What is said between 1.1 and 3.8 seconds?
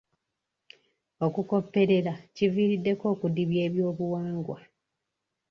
Okukopperera kiviiriddeko okudibya